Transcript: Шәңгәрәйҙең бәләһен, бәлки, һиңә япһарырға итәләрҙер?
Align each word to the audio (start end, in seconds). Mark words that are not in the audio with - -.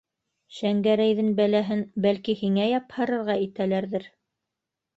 Шәңгәрәйҙең 0.59 1.29
бәләһен, 1.41 1.83
бәлки, 2.07 2.37
һиңә 2.41 2.67
япһарырға 2.73 3.39
итәләрҙер? 3.47 4.11